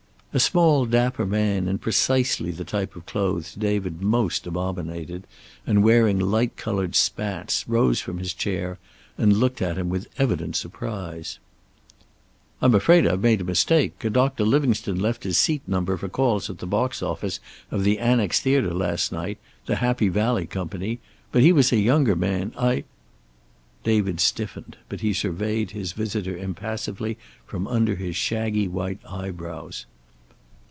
A 0.33 0.39
small, 0.39 0.85
dapper 0.85 1.25
man, 1.25 1.67
in 1.67 1.77
precisely 1.77 2.51
the 2.51 2.63
type 2.63 2.95
of 2.95 3.05
clothes 3.05 3.53
David 3.53 4.01
most 4.01 4.47
abominated, 4.47 5.27
and 5.67 5.83
wearing 5.83 6.19
light 6.19 6.55
colored 6.55 6.95
spats, 6.95 7.67
rose 7.67 7.99
from 7.99 8.17
his 8.17 8.33
chair 8.33 8.79
and 9.17 9.35
looked 9.35 9.61
at 9.61 9.77
him 9.77 9.89
with 9.89 10.07
evident 10.17 10.55
surprise. 10.55 11.37
"I'm 12.61 12.73
afraid 12.73 13.05
I've 13.05 13.19
made 13.19 13.41
a 13.41 13.43
mistake. 13.43 14.01
A 14.05 14.09
Doctor 14.09 14.45
Livingstone 14.45 14.99
left 14.99 15.25
his 15.25 15.37
seat 15.37 15.63
number 15.67 15.97
for 15.97 16.07
calls 16.07 16.49
at 16.49 16.59
the 16.59 16.65
box 16.65 17.03
office 17.03 17.41
of 17.69 17.83
the 17.83 17.99
Annex 17.99 18.39
Theater 18.39 18.73
last 18.73 19.11
night 19.11 19.37
the 19.65 19.75
Happy 19.83 20.07
Valley 20.07 20.45
company 20.45 21.01
but 21.33 21.41
he 21.41 21.51
was 21.51 21.73
a 21.73 21.77
younger 21.77 22.15
man. 22.15 22.53
I" 22.57 22.85
David 23.83 24.21
stiffened, 24.21 24.77
but 24.87 25.01
he 25.01 25.11
surveyed 25.11 25.71
his 25.71 25.91
visitor 25.91 26.37
impassively 26.37 27.17
from 27.45 27.67
under 27.67 27.95
his 27.97 28.15
shaggy 28.15 28.69
white 28.69 28.99
eyebrows. 29.05 29.85